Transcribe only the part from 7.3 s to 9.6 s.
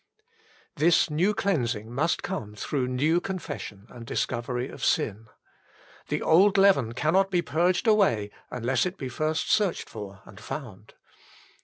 purged away unless it be first